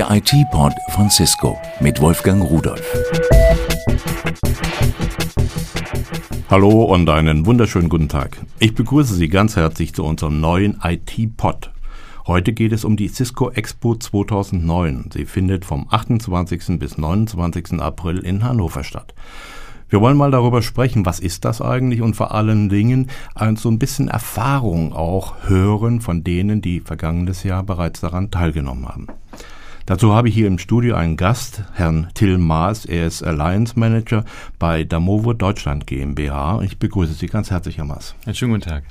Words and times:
Der 0.00 0.10
IT-Pod 0.12 0.72
von 0.92 1.10
Cisco 1.10 1.60
mit 1.78 2.00
Wolfgang 2.00 2.42
Rudolf. 2.42 2.82
Hallo 6.48 6.84
und 6.84 7.06
einen 7.10 7.44
wunderschönen 7.44 7.90
guten 7.90 8.08
Tag. 8.08 8.38
Ich 8.60 8.74
begrüße 8.74 9.12
Sie 9.12 9.28
ganz 9.28 9.56
herzlich 9.56 9.94
zu 9.94 10.02
unserem 10.02 10.40
neuen 10.40 10.80
IT-Pod. 10.82 11.70
Heute 12.26 12.54
geht 12.54 12.72
es 12.72 12.86
um 12.86 12.96
die 12.96 13.08
Cisco 13.08 13.50
Expo 13.50 13.94
2009. 13.94 15.10
Sie 15.12 15.26
findet 15.26 15.66
vom 15.66 15.86
28. 15.90 16.78
bis 16.78 16.96
29. 16.96 17.78
April 17.78 18.20
in 18.20 18.42
Hannover 18.42 18.84
statt. 18.84 19.12
Wir 19.90 20.00
wollen 20.00 20.16
mal 20.16 20.30
darüber 20.30 20.62
sprechen, 20.62 21.04
was 21.04 21.20
ist 21.20 21.44
das 21.44 21.60
eigentlich 21.60 22.00
und 22.00 22.16
vor 22.16 22.34
allen 22.34 22.70
Dingen 22.70 23.10
so 23.56 23.70
ein 23.70 23.78
bisschen 23.78 24.08
Erfahrung 24.08 24.94
auch 24.94 25.34
hören 25.46 26.00
von 26.00 26.24
denen, 26.24 26.62
die 26.62 26.80
vergangenes 26.80 27.42
Jahr 27.42 27.64
bereits 27.64 28.00
daran 28.00 28.30
teilgenommen 28.30 28.88
haben. 28.88 29.06
Dazu 29.86 30.14
habe 30.14 30.28
ich 30.28 30.34
hier 30.34 30.46
im 30.46 30.58
Studio 30.58 30.94
einen 30.94 31.16
Gast, 31.16 31.62
Herrn 31.72 32.08
Till 32.14 32.38
Maas. 32.38 32.84
Er 32.84 33.06
ist 33.06 33.22
Alliance 33.22 33.78
Manager 33.78 34.24
bei 34.58 34.84
Damovo 34.84 35.32
Deutschland 35.32 35.86
GmbH. 35.86 36.60
Ich 36.62 36.78
begrüße 36.78 37.14
Sie 37.14 37.26
ganz 37.26 37.50
herzlich, 37.50 37.78
Herr 37.78 37.84
Maas. 37.84 38.14
Einen 38.24 38.34
schönen 38.34 38.52
guten 38.52 38.68
Tag. 38.68 38.84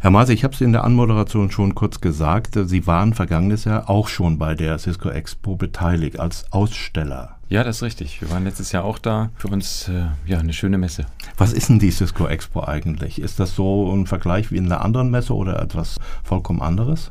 Herr 0.00 0.10
Maas, 0.10 0.28
ich 0.28 0.44
habe 0.44 0.54
es 0.54 0.60
in 0.60 0.72
der 0.72 0.84
Anmoderation 0.84 1.50
schon 1.50 1.74
kurz 1.74 2.00
gesagt. 2.00 2.56
Sie 2.66 2.86
waren 2.86 3.14
vergangenes 3.14 3.64
Jahr 3.64 3.90
auch 3.90 4.06
schon 4.06 4.38
bei 4.38 4.54
der 4.54 4.78
Cisco 4.78 5.08
Expo 5.08 5.56
beteiligt 5.56 6.20
als 6.20 6.52
Aussteller. 6.52 7.36
Ja, 7.48 7.64
das 7.64 7.78
ist 7.78 7.82
richtig. 7.82 8.20
Wir 8.20 8.30
waren 8.30 8.44
letztes 8.44 8.70
Jahr 8.70 8.84
auch 8.84 8.98
da. 8.98 9.30
Für 9.34 9.48
uns 9.48 9.88
äh, 9.88 10.06
ja 10.24 10.38
eine 10.38 10.52
schöne 10.52 10.78
Messe. 10.78 11.06
Was 11.36 11.52
ist 11.52 11.68
denn 11.68 11.78
die 11.78 11.90
Cisco 11.90 12.26
Expo 12.26 12.62
eigentlich? 12.62 13.20
Ist 13.20 13.40
das 13.40 13.56
so 13.56 13.92
ein 13.92 14.06
Vergleich 14.06 14.52
wie 14.52 14.58
in 14.58 14.66
einer 14.66 14.82
anderen 14.82 15.10
Messe 15.10 15.34
oder 15.34 15.60
etwas 15.60 15.96
vollkommen 16.22 16.62
anderes? 16.62 17.10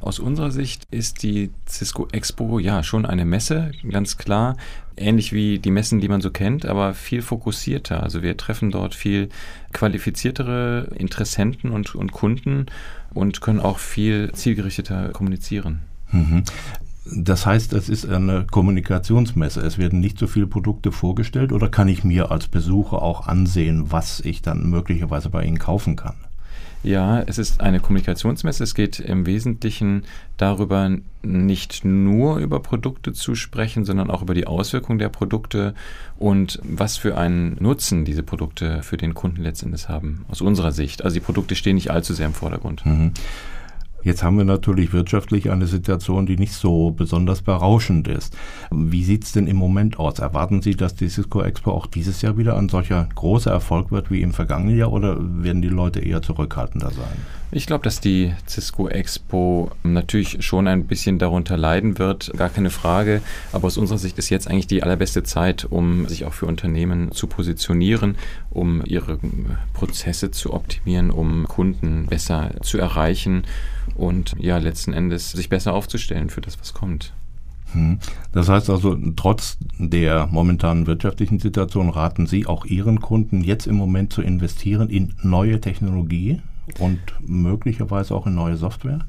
Aus 0.00 0.18
unserer 0.18 0.50
Sicht 0.50 0.86
ist 0.90 1.22
die 1.22 1.50
Cisco 1.66 2.06
Expo 2.12 2.58
ja 2.58 2.82
schon 2.82 3.06
eine 3.06 3.24
Messe, 3.24 3.72
ganz 3.88 4.18
klar. 4.18 4.56
Ähnlich 4.96 5.32
wie 5.32 5.58
die 5.58 5.70
Messen, 5.70 6.00
die 6.00 6.08
man 6.08 6.20
so 6.20 6.30
kennt, 6.30 6.66
aber 6.66 6.94
viel 6.94 7.22
fokussierter. 7.22 8.02
Also 8.02 8.22
wir 8.22 8.36
treffen 8.36 8.70
dort 8.70 8.94
viel 8.94 9.30
qualifiziertere 9.72 10.90
Interessenten 10.96 11.70
und, 11.70 11.94
und 11.94 12.12
Kunden 12.12 12.66
und 13.12 13.40
können 13.40 13.60
auch 13.60 13.78
viel 13.78 14.32
zielgerichteter 14.32 15.10
kommunizieren. 15.10 15.80
Mhm. 16.12 16.44
Das 17.08 17.46
heißt, 17.46 17.72
es 17.72 17.88
ist 17.88 18.06
eine 18.06 18.46
Kommunikationsmesse. 18.50 19.60
Es 19.60 19.78
werden 19.78 20.00
nicht 20.00 20.18
so 20.18 20.26
viele 20.26 20.46
Produkte 20.46 20.90
vorgestellt 20.90 21.52
oder 21.52 21.68
kann 21.68 21.88
ich 21.88 22.04
mir 22.04 22.30
als 22.30 22.48
Besucher 22.48 23.00
auch 23.00 23.28
ansehen, 23.28 23.92
was 23.92 24.20
ich 24.20 24.42
dann 24.42 24.68
möglicherweise 24.68 25.30
bei 25.30 25.44
Ihnen 25.44 25.58
kaufen 25.58 25.94
kann? 25.94 26.16
Ja, 26.86 27.20
es 27.20 27.38
ist 27.38 27.60
eine 27.60 27.80
Kommunikationsmesse. 27.80 28.62
Es 28.62 28.76
geht 28.76 29.00
im 29.00 29.26
Wesentlichen 29.26 30.04
darüber, 30.36 30.88
nicht 31.20 31.84
nur 31.84 32.36
über 32.36 32.60
Produkte 32.60 33.12
zu 33.12 33.34
sprechen, 33.34 33.84
sondern 33.84 34.08
auch 34.08 34.22
über 34.22 34.34
die 34.34 34.46
Auswirkungen 34.46 35.00
der 35.00 35.08
Produkte 35.08 35.74
und 36.16 36.60
was 36.62 36.96
für 36.96 37.18
einen 37.18 37.56
Nutzen 37.58 38.04
diese 38.04 38.22
Produkte 38.22 38.84
für 38.84 38.98
den 38.98 39.14
Kunden 39.14 39.42
letztendlich 39.42 39.88
haben, 39.88 40.24
aus 40.28 40.40
unserer 40.40 40.70
Sicht. 40.70 41.04
Also 41.04 41.14
die 41.14 41.24
Produkte 41.24 41.56
stehen 41.56 41.74
nicht 41.74 41.90
allzu 41.90 42.14
sehr 42.14 42.26
im 42.26 42.34
Vordergrund. 42.34 42.86
Mhm. 42.86 43.10
Jetzt 44.06 44.22
haben 44.22 44.38
wir 44.38 44.44
natürlich 44.44 44.92
wirtschaftlich 44.92 45.50
eine 45.50 45.66
Situation, 45.66 46.26
die 46.26 46.36
nicht 46.36 46.52
so 46.52 46.92
besonders 46.92 47.42
berauschend 47.42 48.06
ist. 48.06 48.36
Wie 48.70 49.02
sieht 49.02 49.24
es 49.24 49.32
denn 49.32 49.48
im 49.48 49.56
Moment 49.56 49.98
aus? 49.98 50.20
Erwarten 50.20 50.62
Sie, 50.62 50.76
dass 50.76 50.94
die 50.94 51.08
Cisco 51.08 51.42
Expo 51.42 51.72
auch 51.72 51.86
dieses 51.86 52.22
Jahr 52.22 52.38
wieder 52.38 52.56
ein 52.56 52.68
solcher 52.68 53.08
großer 53.16 53.50
Erfolg 53.50 53.90
wird 53.90 54.08
wie 54.12 54.22
im 54.22 54.32
vergangenen 54.32 54.78
Jahr 54.78 54.92
oder 54.92 55.16
werden 55.18 55.60
die 55.60 55.66
Leute 55.66 55.98
eher 55.98 56.22
zurückhaltender 56.22 56.92
sein? 56.92 57.16
Ich 57.52 57.66
glaube, 57.66 57.84
dass 57.84 58.00
die 58.00 58.34
Cisco 58.48 58.88
Expo 58.88 59.70
natürlich 59.84 60.44
schon 60.44 60.66
ein 60.66 60.86
bisschen 60.86 61.20
darunter 61.20 61.56
leiden 61.56 61.98
wird, 61.98 62.32
gar 62.36 62.48
keine 62.48 62.70
Frage. 62.70 63.22
Aber 63.52 63.66
aus 63.66 63.78
unserer 63.78 63.98
Sicht 63.98 64.18
ist 64.18 64.30
jetzt 64.30 64.48
eigentlich 64.50 64.66
die 64.66 64.82
allerbeste 64.82 65.22
Zeit, 65.22 65.64
um 65.64 66.08
sich 66.08 66.24
auch 66.24 66.32
für 66.32 66.46
Unternehmen 66.46 67.12
zu 67.12 67.28
positionieren, 67.28 68.16
um 68.50 68.84
ihre 68.84 69.18
Prozesse 69.74 70.32
zu 70.32 70.52
optimieren, 70.52 71.10
um 71.12 71.46
Kunden 71.46 72.06
besser 72.06 72.50
zu 72.62 72.78
erreichen 72.78 73.44
und 73.94 74.34
ja, 74.38 74.58
letzten 74.58 74.92
Endes 74.92 75.30
sich 75.30 75.48
besser 75.48 75.72
aufzustellen 75.72 76.30
für 76.30 76.40
das, 76.40 76.58
was 76.58 76.74
kommt. 76.74 77.12
Hm. 77.72 77.98
Das 78.32 78.48
heißt 78.48 78.70
also, 78.70 78.96
trotz 79.14 79.56
der 79.78 80.26
momentanen 80.26 80.88
wirtschaftlichen 80.88 81.38
Situation 81.38 81.90
raten 81.90 82.26
Sie 82.26 82.46
auch 82.46 82.64
Ihren 82.64 83.00
Kunden 83.00 83.42
jetzt 83.42 83.68
im 83.68 83.76
Moment 83.76 84.12
zu 84.12 84.20
investieren 84.20 84.88
in 84.90 85.14
neue 85.22 85.60
Technologie 85.60 86.40
und 86.78 87.00
möglicherweise 87.20 88.14
auch 88.14 88.26
in 88.26 88.34
neue 88.34 88.56
Software? 88.56 89.00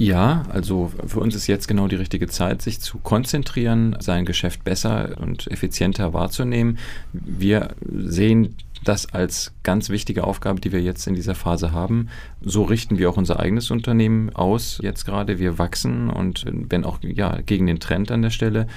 Ja, 0.00 0.44
also 0.48 0.90
für 1.06 1.20
uns 1.20 1.34
ist 1.34 1.46
jetzt 1.46 1.68
genau 1.68 1.86
die 1.86 1.96
richtige 1.96 2.26
Zeit, 2.26 2.62
sich 2.62 2.80
zu 2.80 2.96
konzentrieren, 2.98 3.96
sein 4.00 4.24
Geschäft 4.24 4.64
besser 4.64 5.10
und 5.20 5.46
effizienter 5.50 6.14
wahrzunehmen. 6.14 6.78
Wir 7.12 7.74
sehen 7.82 8.56
das 8.82 9.12
als 9.12 9.52
ganz 9.62 9.90
wichtige 9.90 10.24
Aufgabe, 10.24 10.58
die 10.58 10.72
wir 10.72 10.80
jetzt 10.80 11.06
in 11.06 11.14
dieser 11.14 11.34
Phase 11.34 11.72
haben. 11.72 12.08
So 12.40 12.62
richten 12.62 12.96
wir 12.96 13.10
auch 13.10 13.18
unser 13.18 13.40
eigenes 13.40 13.70
Unternehmen 13.70 14.34
aus 14.34 14.80
jetzt 14.82 15.04
gerade. 15.04 15.38
Wir 15.38 15.58
wachsen 15.58 16.08
und 16.08 16.46
wenn 16.48 16.84
auch 16.84 17.00
ja 17.02 17.38
gegen 17.42 17.66
den 17.66 17.78
Trend 17.78 18.10
an 18.10 18.22
der 18.22 18.30
Stelle 18.30 18.68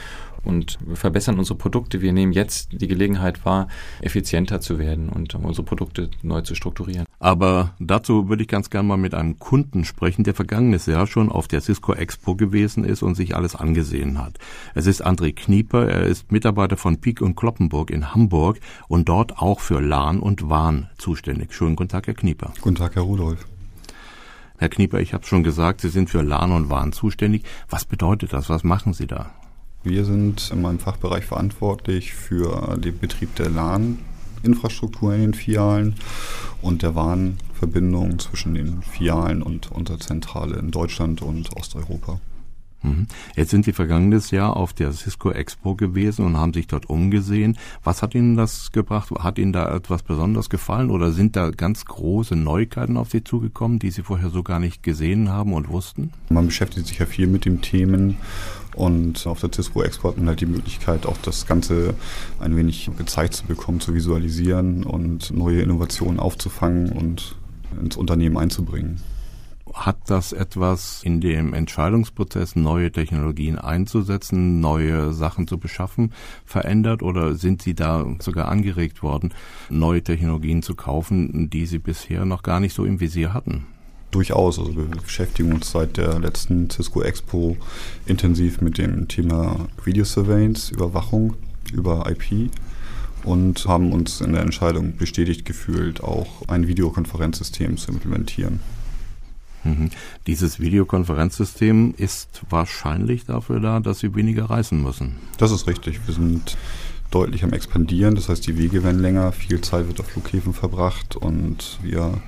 und 0.43 0.77
wir 0.85 0.95
verbessern 0.95 1.39
unsere 1.39 1.57
Produkte. 1.57 2.01
Wir 2.01 2.13
nehmen 2.13 2.33
jetzt 2.33 2.69
die 2.71 2.87
Gelegenheit 2.87 3.45
wahr, 3.45 3.67
effizienter 4.01 4.61
zu 4.61 4.79
werden 4.79 5.09
und 5.09 5.35
unsere 5.35 5.65
Produkte 5.65 6.09
neu 6.21 6.41
zu 6.41 6.55
strukturieren. 6.55 7.05
Aber 7.19 7.73
dazu 7.79 8.27
würde 8.29 8.43
ich 8.43 8.49
ganz 8.49 8.69
gerne 8.69 8.87
mal 8.87 8.97
mit 8.97 9.13
einem 9.13 9.39
Kunden 9.39 9.85
sprechen, 9.85 10.23
der 10.23 10.33
vergangenes 10.33 10.85
Jahr 10.85 11.07
schon 11.07 11.29
auf 11.29 11.47
der 11.47 11.61
Cisco 11.61 11.93
Expo 11.93 12.35
gewesen 12.35 12.83
ist 12.83 13.01
und 13.01 13.15
sich 13.15 13.35
alles 13.35 13.55
angesehen 13.55 14.17
hat. 14.17 14.37
Es 14.75 14.87
ist 14.87 15.05
André 15.05 15.33
Knieper, 15.33 15.87
er 15.87 16.03
ist 16.03 16.31
Mitarbeiter 16.31 16.77
von 16.77 16.97
Pieck 16.97 17.21
und 17.21 17.35
Kloppenburg 17.35 17.91
in 17.91 18.13
Hamburg 18.13 18.59
und 18.87 19.07
dort 19.07 19.37
auch 19.39 19.59
für 19.59 19.79
LAN 19.79 20.19
und 20.19 20.49
WAN 20.49 20.89
zuständig. 20.97 21.53
Schönen 21.53 21.75
guten 21.75 21.89
Tag, 21.89 22.07
Herr 22.07 22.13
Knieper. 22.13 22.53
Guten 22.61 22.75
Tag, 22.75 22.95
Herr 22.95 23.03
Rudolf. 23.03 23.47
Herr 24.57 24.69
Knieper, 24.69 24.99
ich 24.99 25.13
habe 25.13 25.25
schon 25.25 25.43
gesagt, 25.43 25.81
Sie 25.81 25.89
sind 25.89 26.09
für 26.09 26.21
LAN 26.21 26.51
und 26.51 26.69
WAN 26.69 26.91
zuständig. 26.91 27.43
Was 27.69 27.85
bedeutet 27.85 28.33
das? 28.33 28.49
Was 28.49 28.63
machen 28.63 28.93
Sie 28.93 29.07
da? 29.07 29.31
Wir 29.85 30.05
sind 30.05 30.49
in 30.51 30.61
meinem 30.61 30.79
Fachbereich 30.79 31.25
verantwortlich 31.25 32.13
für 32.13 32.77
den 32.77 32.97
Betrieb 32.97 33.35
der 33.35 33.49
LAN-Infrastruktur 33.49 35.13
in 35.13 35.21
den 35.21 35.33
Filialen 35.33 35.95
und 36.61 36.83
der 36.83 36.95
Warenverbindung 36.95 38.17
zwischen 38.17 38.53
den 38.53 38.81
Filialen 38.81 39.43
und 39.43 39.73
unserer 39.73 39.99
Zentrale 39.99 40.55
in 40.55 40.71
Deutschland 40.71 41.21
und 41.21 41.53
Osteuropa. 41.57 42.21
Mhm. 42.83 43.07
Jetzt 43.35 43.51
sind 43.51 43.65
Sie 43.65 43.73
vergangenes 43.73 44.31
Jahr 44.31 44.55
auf 44.55 44.73
der 44.73 44.91
Cisco 44.91 45.31
Expo 45.31 45.75
gewesen 45.75 46.25
und 46.25 46.37
haben 46.37 46.53
sich 46.53 46.67
dort 46.67 46.89
umgesehen. 46.89 47.57
Was 47.83 48.01
hat 48.01 48.13
Ihnen 48.13 48.35
das 48.35 48.71
gebracht? 48.71 49.09
Hat 49.11 49.37
Ihnen 49.37 49.53
da 49.53 49.73
etwas 49.73 50.03
besonders 50.03 50.49
gefallen 50.49 50.91
oder 50.91 51.11
sind 51.11 51.35
da 51.35 51.49
ganz 51.49 51.85
große 51.85 52.35
Neuigkeiten 52.35 52.97
auf 52.97 53.09
Sie 53.09 53.23
zugekommen, 53.23 53.79
die 53.79 53.91
Sie 53.91 54.03
vorher 54.03 54.29
so 54.29 54.43
gar 54.43 54.59
nicht 54.59 54.83
gesehen 54.83 55.29
haben 55.29 55.53
und 55.53 55.69
wussten? 55.69 56.11
Man 56.29 56.45
beschäftigt 56.47 56.87
sich 56.87 56.99
ja 56.99 57.05
viel 57.05 57.27
mit 57.27 57.45
den 57.45 57.61
Themen 57.61 58.17
und 58.75 59.27
auf 59.27 59.39
der 59.39 59.51
Cisco 59.53 59.83
Expo 59.83 60.09
hat 60.09 60.17
man 60.17 60.27
halt 60.27 60.41
die 60.41 60.45
Möglichkeit, 60.45 61.05
auch 61.05 61.17
das 61.17 61.45
Ganze 61.45 61.93
ein 62.39 62.55
wenig 62.57 62.89
gezeigt 62.97 63.33
zu 63.33 63.45
bekommen, 63.45 63.79
zu 63.79 63.93
visualisieren 63.93 64.83
und 64.83 65.31
neue 65.31 65.61
Innovationen 65.61 66.19
aufzufangen 66.19 66.91
und 66.91 67.35
ins 67.79 67.95
Unternehmen 67.97 68.37
einzubringen. 68.37 69.01
Hat 69.73 69.97
das 70.05 70.33
etwas 70.33 71.01
in 71.03 71.19
dem 71.19 71.53
Entscheidungsprozess, 71.53 72.55
neue 72.55 72.91
Technologien 72.91 73.57
einzusetzen, 73.57 74.59
neue 74.59 75.13
Sachen 75.13 75.47
zu 75.47 75.57
beschaffen, 75.57 76.13
verändert 76.45 77.01
oder 77.01 77.33
sind 77.33 77.63
Sie 77.63 77.73
da 77.73 78.05
sogar 78.19 78.49
angeregt 78.49 79.01
worden, 79.01 79.33
neue 79.69 80.03
Technologien 80.03 80.61
zu 80.61 80.75
kaufen, 80.75 81.49
die 81.49 81.65
Sie 81.65 81.79
bisher 81.79 82.23
noch 82.23 82.43
gar 82.43 82.59
nicht 82.59 82.75
so 82.75 82.85
im 82.85 82.99
Visier 82.99 83.33
hatten? 83.33 83.65
Durchaus. 84.11 84.59
Also 84.59 84.75
wir 84.75 84.85
beschäftigen 84.85 85.51
uns 85.53 85.71
seit 85.71 85.97
der 85.97 86.19
letzten 86.19 86.69
Cisco 86.69 87.01
Expo 87.01 87.57
intensiv 88.05 88.61
mit 88.61 88.77
dem 88.77 89.07
Thema 89.07 89.67
Video 89.83 90.05
Surveillance, 90.05 90.71
Überwachung 90.71 91.33
über 91.73 92.07
IP 92.09 92.51
und 93.23 93.65
haben 93.65 93.91
uns 93.91 94.21
in 94.21 94.33
der 94.33 94.43
Entscheidung 94.43 94.95
bestätigt 94.97 95.45
gefühlt, 95.45 96.03
auch 96.03 96.47
ein 96.47 96.67
Videokonferenzsystem 96.67 97.77
zu 97.77 97.91
implementieren. 97.91 98.59
Mhm. 99.63 99.89
Dieses 100.27 100.59
Videokonferenzsystem 100.59 101.93
ist 101.97 102.41
wahrscheinlich 102.49 103.25
dafür 103.25 103.59
da, 103.59 103.79
dass 103.79 103.99
Sie 103.99 104.15
weniger 104.15 104.49
reisen 104.49 104.83
müssen. 104.83 105.15
Das 105.37 105.51
ist 105.51 105.67
richtig. 105.67 105.99
Wir 106.05 106.13
sind 106.13 106.57
deutlich 107.11 107.43
am 107.43 107.53
expandieren. 107.53 108.15
Das 108.15 108.29
heißt, 108.29 108.45
die 108.47 108.57
Wege 108.57 108.83
werden 108.83 109.01
länger, 109.01 109.31
viel 109.31 109.61
Zeit 109.61 109.87
wird 109.87 109.99
auf 109.99 110.07
Flughäfen 110.07 110.53
verbracht 110.53 111.15
und 111.15 111.79
wir 111.81 112.21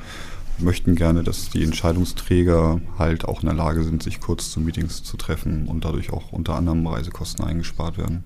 möchten 0.60 0.96
gerne, 0.96 1.24
dass 1.24 1.50
die 1.50 1.64
Entscheidungsträger 1.64 2.80
halt 2.98 3.26
auch 3.26 3.42
in 3.42 3.48
der 3.48 3.56
Lage 3.56 3.84
sind, 3.84 4.04
sich 4.04 4.22
kurz 4.22 4.52
zu 4.52 4.62
Meetings 4.62 5.04
zu 5.04 5.18
treffen 5.18 5.68
und 5.68 5.84
dadurch 5.84 6.14
auch 6.14 6.32
unter 6.32 6.56
anderem 6.56 6.86
Reisekosten 6.88 7.44
eingespart 7.44 7.98
werden. 7.98 8.24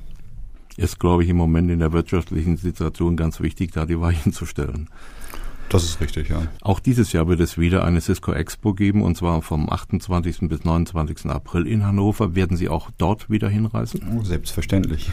Ist, 0.78 1.00
glaube 1.00 1.24
ich, 1.24 1.30
im 1.30 1.38
Moment 1.38 1.72
in 1.72 1.80
der 1.80 1.92
wirtschaftlichen 1.92 2.58
Situation 2.58 3.18
ganz 3.18 3.40
wichtig, 3.40 3.72
da 3.72 3.86
die 3.86 4.00
Weichen 4.00 4.32
zu 4.32 4.46
stellen. 4.46 4.90
Das 5.70 5.84
ist 5.84 6.02
richtig, 6.02 6.30
ja. 6.30 6.42
Auch 6.62 6.80
dieses 6.80 7.14
Jahr 7.14 7.28
wird 7.28 7.40
es 7.40 7.60
wieder 7.60 7.84
eine 7.84 8.02
Cisco 8.02 8.34
Expo 8.34 8.74
geben 8.74 9.04
und 9.04 9.16
zwar 9.16 9.44
vom 9.44 9.70
28. 9.70 10.50
bis 10.50 10.64
29. 10.64 11.28
April 11.28 11.68
in 11.68 11.86
Hannover. 11.86 12.34
Werden 12.34 12.58
Sie 12.58 12.70
auch 12.70 12.90
dort 12.98 13.30
wieder 13.30 13.50
hinreisen? 13.50 14.02
Oh, 14.18 14.24
selbstverständlich. 14.24 15.12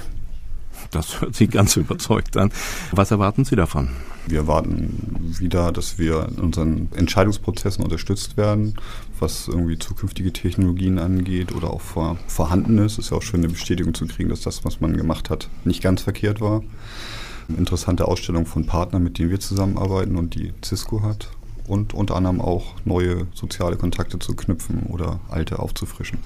Das 0.90 1.20
hört 1.20 1.34
sich 1.34 1.50
ganz 1.50 1.76
überzeugt 1.76 2.38
an. 2.38 2.50
Was 2.90 3.10
erwarten 3.10 3.44
Sie 3.44 3.54
davon? 3.54 3.90
Wir 4.26 4.38
erwarten 4.38 5.34
wieder, 5.38 5.72
dass 5.72 5.98
wir 5.98 6.26
in 6.28 6.42
unseren 6.42 6.88
Entscheidungsprozessen 6.94 7.84
unterstützt 7.84 8.36
werden, 8.36 8.74
was 9.18 9.48
irgendwie 9.48 9.78
zukünftige 9.78 10.32
Technologien 10.32 10.98
angeht 10.98 11.54
oder 11.54 11.70
auch 11.70 11.82
vor, 11.82 12.16
vorhandenes. 12.26 12.92
Es 12.92 12.98
ist 12.98 13.10
ja 13.10 13.18
auch 13.18 13.22
schön, 13.22 13.40
eine 13.40 13.52
Bestätigung 13.52 13.94
zu 13.94 14.06
kriegen, 14.06 14.30
dass 14.30 14.40
das, 14.40 14.64
was 14.64 14.80
man 14.80 14.96
gemacht 14.96 15.28
hat, 15.28 15.48
nicht 15.64 15.82
ganz 15.82 16.02
verkehrt 16.02 16.40
war. 16.40 16.62
Interessante 17.48 18.06
Ausstellung 18.08 18.46
von 18.46 18.66
Partnern, 18.66 19.02
mit 19.02 19.18
denen 19.18 19.30
wir 19.30 19.40
zusammenarbeiten 19.40 20.16
und 20.16 20.34
die 20.34 20.52
Cisco 20.64 21.02
hat. 21.02 21.30
Und 21.66 21.94
unter 21.94 22.16
anderem 22.16 22.40
auch 22.40 22.74
neue 22.84 23.26
soziale 23.34 23.76
Kontakte 23.76 24.18
zu 24.18 24.36
knüpfen 24.36 24.84
oder 24.84 25.20
alte 25.28 25.58
aufzufrischen. 25.58 26.18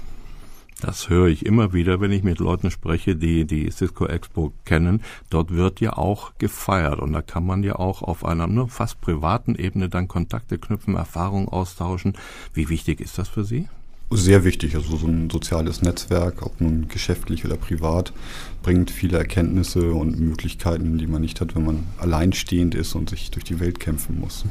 Das 0.81 1.09
höre 1.09 1.27
ich 1.27 1.45
immer 1.45 1.73
wieder, 1.73 2.01
wenn 2.01 2.11
ich 2.11 2.23
mit 2.23 2.39
Leuten 2.39 2.71
spreche, 2.71 3.15
die 3.15 3.45
die 3.45 3.69
Cisco 3.69 4.07
Expo 4.07 4.51
kennen. 4.65 5.03
Dort 5.29 5.51
wird 5.51 5.79
ja 5.79 5.93
auch 5.93 6.31
gefeiert 6.39 6.99
und 6.99 7.13
da 7.13 7.21
kann 7.21 7.45
man 7.45 7.61
ja 7.61 7.75
auch 7.75 8.01
auf 8.01 8.25
einer 8.25 8.47
nur 8.47 8.67
fast 8.67 8.99
privaten 8.99 9.53
Ebene 9.53 9.89
dann 9.89 10.07
Kontakte 10.07 10.57
knüpfen, 10.57 10.95
Erfahrungen 10.95 11.47
austauschen. 11.47 12.13
Wie 12.53 12.69
wichtig 12.69 12.99
ist 12.99 13.19
das 13.19 13.29
für 13.29 13.43
Sie? 13.43 13.67
Sehr 14.13 14.43
wichtig, 14.43 14.75
also 14.75 14.97
so 14.97 15.07
ein 15.07 15.29
soziales 15.29 15.81
Netzwerk, 15.81 16.45
ob 16.45 16.59
nun 16.59 16.89
geschäftlich 16.89 17.45
oder 17.45 17.55
privat, 17.55 18.11
bringt 18.61 18.91
viele 18.91 19.17
Erkenntnisse 19.17 19.93
und 19.93 20.19
Möglichkeiten, 20.19 20.97
die 20.97 21.07
man 21.07 21.21
nicht 21.21 21.39
hat, 21.39 21.55
wenn 21.55 21.63
man 21.63 21.87
alleinstehend 21.97 22.75
ist 22.75 22.93
und 22.93 23.09
sich 23.09 23.31
durch 23.31 23.45
die 23.45 23.61
Welt 23.61 23.79
kämpfen 23.79 24.19
muss. 24.19 24.43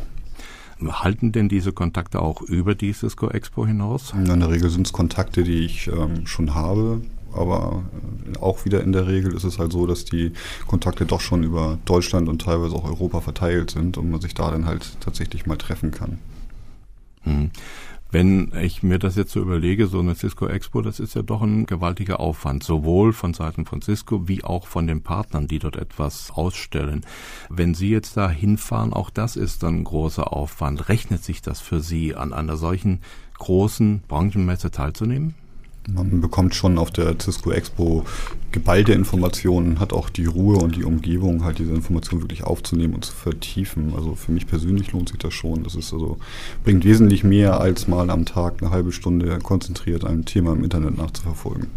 Halten 0.80 1.32
denn 1.32 1.50
diese 1.50 1.72
Kontakte 1.72 2.22
auch 2.22 2.40
über 2.40 2.74
die 2.74 2.94
Cisco 2.94 3.28
Expo 3.28 3.66
hinaus? 3.66 4.14
In 4.14 4.24
der 4.24 4.50
Regel 4.50 4.70
sind 4.70 4.86
es 4.86 4.94
Kontakte, 4.94 5.44
die 5.44 5.66
ich 5.66 5.88
ähm, 5.88 6.26
schon 6.26 6.54
habe, 6.54 7.02
aber 7.34 7.84
äh, 8.32 8.38
auch 8.38 8.64
wieder 8.64 8.82
in 8.82 8.92
der 8.92 9.06
Regel 9.06 9.34
ist 9.34 9.44
es 9.44 9.58
halt 9.58 9.72
so, 9.72 9.86
dass 9.86 10.06
die 10.06 10.32
Kontakte 10.68 11.04
doch 11.04 11.20
schon 11.20 11.42
über 11.42 11.78
Deutschland 11.84 12.30
und 12.30 12.40
teilweise 12.40 12.74
auch 12.74 12.84
Europa 12.84 13.20
verteilt 13.20 13.72
sind 13.72 13.98
und 13.98 14.10
man 14.10 14.22
sich 14.22 14.32
da 14.32 14.50
dann 14.50 14.64
halt 14.64 14.96
tatsächlich 15.00 15.44
mal 15.44 15.58
treffen 15.58 15.90
kann. 15.90 16.18
Hm. 17.24 17.50
Wenn 18.12 18.52
ich 18.60 18.82
mir 18.82 18.98
das 18.98 19.14
jetzt 19.14 19.30
so 19.30 19.40
überlege, 19.40 19.86
so 19.86 20.00
eine 20.00 20.16
Cisco 20.16 20.48
Expo, 20.48 20.82
das 20.82 20.98
ist 20.98 21.14
ja 21.14 21.22
doch 21.22 21.42
ein 21.42 21.66
gewaltiger 21.66 22.18
Aufwand, 22.18 22.64
sowohl 22.64 23.12
von 23.12 23.34
Seiten 23.34 23.66
von 23.66 23.82
Cisco 23.82 24.26
wie 24.26 24.42
auch 24.42 24.66
von 24.66 24.88
den 24.88 25.02
Partnern, 25.02 25.46
die 25.46 25.60
dort 25.60 25.76
etwas 25.76 26.32
ausstellen. 26.32 27.02
Wenn 27.48 27.74
Sie 27.74 27.90
jetzt 27.90 28.16
da 28.16 28.28
hinfahren, 28.28 28.92
auch 28.92 29.10
das 29.10 29.36
ist 29.36 29.62
dann 29.62 29.80
ein 29.80 29.84
großer 29.84 30.32
Aufwand. 30.32 30.88
Rechnet 30.88 31.22
sich 31.22 31.40
das 31.40 31.60
für 31.60 31.80
Sie, 31.80 32.16
an 32.16 32.32
einer 32.32 32.56
solchen 32.56 33.00
großen 33.38 34.02
Branchenmesse 34.08 34.72
teilzunehmen? 34.72 35.34
Man 35.94 36.20
bekommt 36.20 36.54
schon 36.54 36.78
auf 36.78 36.90
der 36.90 37.18
Cisco 37.20 37.50
Expo 37.50 38.04
geballte 38.52 38.92
Informationen, 38.92 39.78
hat 39.80 39.92
auch 39.92 40.10
die 40.10 40.26
Ruhe 40.26 40.56
und 40.56 40.76
die 40.76 40.84
Umgebung, 40.84 41.44
halt 41.44 41.58
diese 41.58 41.72
Informationen 41.72 42.22
wirklich 42.22 42.44
aufzunehmen 42.44 42.94
und 42.94 43.04
zu 43.04 43.12
vertiefen. 43.12 43.92
Also 43.94 44.14
für 44.14 44.32
mich 44.32 44.46
persönlich 44.46 44.92
lohnt 44.92 45.08
sich 45.08 45.18
das 45.18 45.34
schon. 45.34 45.62
Das 45.62 45.74
ist 45.74 45.92
also, 45.92 46.18
bringt 46.64 46.84
wesentlich 46.84 47.24
mehr 47.24 47.60
als 47.60 47.88
mal 47.88 48.10
am 48.10 48.24
Tag 48.24 48.60
eine 48.60 48.70
halbe 48.70 48.92
Stunde 48.92 49.38
konzentriert 49.38 50.04
ein 50.04 50.24
Thema 50.24 50.52
im 50.52 50.64
Internet 50.64 50.96
nachzuverfolgen. 50.98 51.68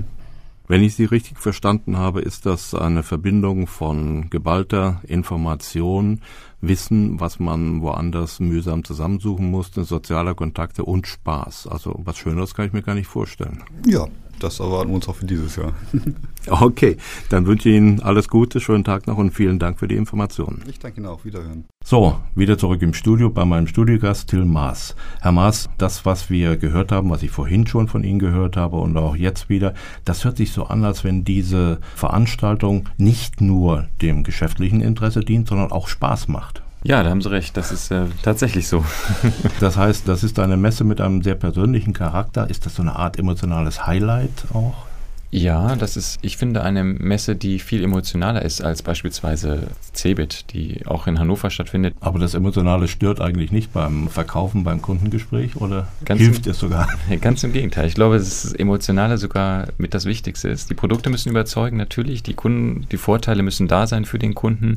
Wenn 0.74 0.82
ich 0.82 0.96
Sie 0.96 1.06
richtig 1.06 1.38
verstanden 1.38 2.00
habe, 2.00 2.22
ist 2.22 2.48
das 2.48 2.74
eine 2.74 3.04
Verbindung 3.04 3.68
von 3.68 4.32
geballter 4.32 5.02
Information, 5.08 6.22
Wissen, 6.62 7.20
was 7.20 7.38
man 7.38 7.84
woanders 7.84 8.40
mühsam 8.40 8.84
zusammensuchen 8.84 9.52
musste, 9.52 9.84
sozialer 9.84 10.34
Kontakte 10.34 10.84
und 10.84 11.06
Spaß. 11.06 11.68
Also 11.68 12.02
was 12.04 12.18
Schöneres 12.18 12.56
kann 12.56 12.66
ich 12.66 12.74
mir 12.74 12.82
gar 12.82 12.96
nicht 12.96 13.06
vorstellen. 13.06 13.62
Ja, 13.86 14.08
das 14.44 14.60
erwarten 14.60 14.90
wir 14.90 14.96
uns 14.96 15.08
auch 15.08 15.16
für 15.16 15.26
dieses 15.26 15.56
Jahr. 15.56 15.74
okay, 16.50 16.98
dann 17.30 17.46
wünsche 17.46 17.70
ich 17.70 17.76
Ihnen 17.76 18.02
alles 18.02 18.28
Gute, 18.28 18.60
schönen 18.60 18.84
Tag 18.84 19.08
noch 19.08 19.18
und 19.18 19.32
vielen 19.32 19.60
Dank 19.60 19.80
für 19.80 19.88
die 19.88 19.96
Informationen. 19.96 20.62
Ich 20.68 20.80
danke 20.80 21.00
Ihnen 21.00 21.08
auch. 21.08 21.24
Wiederhören. 21.24 21.66
So, 21.84 22.20
wieder 22.36 22.58
zurück 22.58 22.82
im 22.82 22.94
Studio 22.94 23.30
bei 23.30 23.46
meinem 23.46 23.68
Studiogast 23.68 24.30
Till 24.30 24.46
Maas. 24.46 24.96
Herr 25.22 25.32
Maas, 25.32 25.70
das, 25.78 26.06
was 26.06 26.30
wir 26.30 26.58
gehört 26.58 26.92
haben, 26.92 27.10
was 27.10 27.24
ich 27.24 27.32
vorhin 27.32 27.66
schon 27.68 27.88
von 27.88 28.04
Ihnen 28.04 28.20
gehört 28.20 28.58
habe 28.58 28.78
und 28.78 28.98
auch 28.98 29.16
jetzt 29.16 29.50
wieder, 29.50 29.74
das 30.04 30.26
hört 30.26 30.38
sich 30.38 30.52
so 30.52 30.66
an, 30.66 30.84
als 30.84 31.04
wenn 31.04 31.24
diese 31.24 31.80
Veranstaltung 31.96 32.90
nicht 32.98 33.40
nur 33.40 33.88
dem 34.02 34.24
geschäftlichen 34.24 34.82
Interesse 34.82 35.22
dient, 35.22 35.48
sondern 35.48 35.72
auch 35.72 35.88
Spaß 35.88 36.28
macht. 36.28 36.63
Ja, 36.86 37.02
da 37.02 37.10
haben 37.10 37.22
Sie 37.22 37.32
recht, 37.32 37.56
das 37.56 37.72
ist 37.72 37.92
äh, 37.92 38.06
tatsächlich 38.24 38.68
so. 38.68 38.84
das 39.62 39.78
heißt, 39.78 40.08
das 40.08 40.24
ist 40.24 40.38
eine 40.40 40.58
Messe 40.58 40.84
mit 40.84 41.00
einem 41.00 41.22
sehr 41.22 41.36
persönlichen 41.36 41.94
Charakter. 41.94 42.50
Ist 42.50 42.66
das 42.66 42.76
so 42.76 42.82
eine 42.82 42.96
Art 42.96 43.18
emotionales 43.18 43.88
Highlight 43.88 44.46
auch? 44.54 44.86
Ja, 45.34 45.76
das 45.76 45.98
ist, 45.98 46.20
ich 46.22 46.38
finde, 46.38 46.62
eine 46.62 46.84
Messe, 46.84 47.36
die 47.36 47.58
viel 47.58 47.84
emotionaler 47.84 48.44
ist 48.44 48.62
als 48.62 48.84
beispielsweise 48.84 49.66
Cebit, 49.92 50.54
die 50.54 50.86
auch 50.86 51.08
in 51.08 51.18
Hannover 51.18 51.50
stattfindet. 51.50 51.96
Aber 52.02 52.20
das 52.20 52.36
Emotionale 52.36 52.88
stört 52.88 53.20
eigentlich 53.20 53.52
nicht 53.52 53.74
beim 53.74 54.10
Verkaufen, 54.10 54.64
beim 54.64 54.84
Kundengespräch 54.84 55.56
oder 55.56 55.88
ganz 56.06 56.22
hilft 56.22 56.46
im, 56.46 56.52
es 56.52 56.60
sogar? 56.60 56.88
Ganz 57.22 57.44
im 57.44 57.52
Gegenteil. 57.52 57.88
Ich 57.88 57.96
glaube, 57.96 58.20
das 58.20 58.54
Emotionale 58.54 59.18
sogar 59.18 59.70
mit 59.80 59.96
das 59.96 60.06
Wichtigste 60.06 60.50
ist. 60.50 60.70
Die 60.70 60.76
Produkte 60.76 61.10
müssen 61.10 61.30
überzeugen, 61.30 61.78
natürlich. 61.78 62.22
Die 62.22 62.36
Kunden, 62.36 62.86
die 62.92 62.98
Vorteile 62.98 63.42
müssen 63.42 63.68
da 63.68 63.88
sein 63.88 64.06
für 64.06 64.20
den 64.20 64.36
Kunden. 64.36 64.76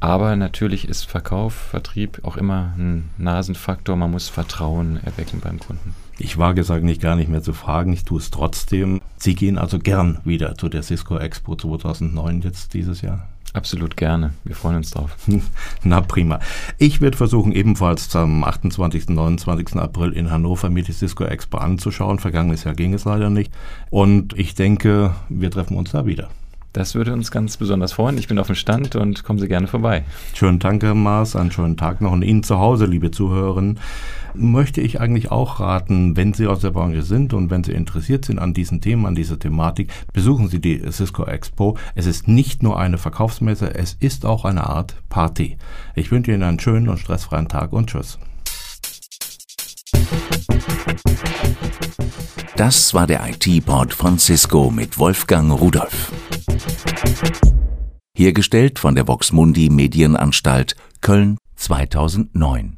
Aber 0.00 0.36
natürlich 0.36 0.88
ist 0.88 1.04
Verkauf, 1.04 1.52
Vertrieb 1.52 2.20
auch 2.22 2.38
immer 2.38 2.72
ein 2.78 3.10
Nasenfaktor. 3.18 3.94
Man 3.96 4.10
muss 4.10 4.30
Vertrauen 4.30 5.00
erwecken 5.04 5.40
beim 5.40 5.58
Kunden. 5.58 5.92
Ich 6.20 6.36
wage 6.36 6.60
es 6.60 6.70
eigentlich 6.70 6.98
gar 6.98 7.14
nicht 7.14 7.28
mehr 7.28 7.42
zu 7.42 7.52
fragen, 7.52 7.92
ich 7.92 8.04
tue 8.04 8.18
es 8.18 8.30
trotzdem. 8.30 9.00
Sie 9.18 9.36
gehen 9.36 9.56
also 9.56 9.78
gern 9.78 10.18
wieder 10.24 10.56
zu 10.56 10.68
der 10.68 10.82
Cisco 10.82 11.16
Expo 11.16 11.54
2009 11.54 12.42
jetzt 12.42 12.74
dieses 12.74 13.02
Jahr? 13.02 13.28
Absolut 13.54 13.96
gerne. 13.96 14.34
Wir 14.44 14.54
freuen 14.54 14.76
uns 14.76 14.90
drauf. 14.90 15.16
Na 15.84 16.00
prima. 16.00 16.40
Ich 16.76 17.00
werde 17.00 17.16
versuchen, 17.16 17.52
ebenfalls 17.52 18.14
am 18.14 18.44
28. 18.44 19.08
29. 19.08 19.76
April 19.76 20.12
in 20.12 20.30
Hannover 20.30 20.68
mir 20.70 20.82
die 20.82 20.92
Cisco 20.92 21.24
Expo 21.24 21.58
anzuschauen. 21.58 22.18
Vergangenes 22.18 22.64
Jahr 22.64 22.74
ging 22.74 22.94
es 22.94 23.04
leider 23.04 23.30
nicht. 23.30 23.52
Und 23.88 24.38
ich 24.38 24.54
denke, 24.54 25.14
wir 25.28 25.50
treffen 25.50 25.76
uns 25.76 25.92
da 25.92 26.04
wieder. 26.04 26.28
Das 26.78 26.94
würde 26.94 27.12
uns 27.12 27.32
ganz 27.32 27.56
besonders 27.56 27.92
freuen. 27.92 28.18
Ich 28.18 28.28
bin 28.28 28.38
auf 28.38 28.46
dem 28.46 28.54
Stand 28.54 28.94
und 28.94 29.24
kommen 29.24 29.40
Sie 29.40 29.48
gerne 29.48 29.66
vorbei. 29.66 30.04
Schönen 30.32 30.60
Dank, 30.60 30.84
Herr 30.84 30.94
Maas. 30.94 31.34
Einen 31.34 31.50
schönen 31.50 31.76
Tag 31.76 32.00
noch. 32.00 32.12
Und 32.12 32.22
Ihnen 32.22 32.44
zu 32.44 32.60
Hause, 32.60 32.86
liebe 32.86 33.10
Zuhörerinnen, 33.10 33.80
möchte 34.34 34.80
ich 34.80 35.00
eigentlich 35.00 35.32
auch 35.32 35.58
raten, 35.58 36.16
wenn 36.16 36.34
Sie 36.34 36.46
aus 36.46 36.60
der 36.60 36.70
Branche 36.70 37.02
sind 37.02 37.34
und 37.34 37.50
wenn 37.50 37.64
Sie 37.64 37.72
interessiert 37.72 38.26
sind 38.26 38.38
an 38.38 38.54
diesen 38.54 38.80
Themen, 38.80 39.06
an 39.06 39.16
dieser 39.16 39.40
Thematik, 39.40 39.90
besuchen 40.12 40.46
Sie 40.46 40.60
die 40.60 40.80
Cisco 40.92 41.24
Expo. 41.24 41.76
Es 41.96 42.06
ist 42.06 42.28
nicht 42.28 42.62
nur 42.62 42.78
eine 42.78 42.96
Verkaufsmesse, 42.96 43.74
es 43.74 43.96
ist 43.98 44.24
auch 44.24 44.44
eine 44.44 44.68
Art 44.68 44.94
Party. 45.08 45.56
Ich 45.96 46.12
wünsche 46.12 46.30
Ihnen 46.30 46.44
einen 46.44 46.60
schönen 46.60 46.88
und 46.88 47.00
stressfreien 47.00 47.48
Tag 47.48 47.72
und 47.72 47.90
Tschüss. 47.90 48.20
Das 52.58 52.92
war 52.92 53.06
der 53.06 53.24
IT-Port 53.24 53.94
von 53.94 54.18
Cisco 54.18 54.68
mit 54.68 54.98
Wolfgang 54.98 55.52
Rudolf. 55.52 56.10
Hergestellt 58.16 58.80
von 58.80 58.96
der 58.96 59.06
Voxmundi 59.06 59.70
Medienanstalt 59.70 60.74
Köln 61.00 61.38
2009. 61.54 62.77